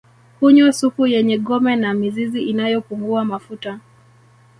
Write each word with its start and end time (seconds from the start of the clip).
Hunywa 0.39 0.71
supu 0.73 1.07
yenye 1.07 1.37
gome 1.37 1.75
na 1.75 1.93
mizizi 1.93 2.41
inayopungua 2.41 3.25
mafuta 3.25 3.79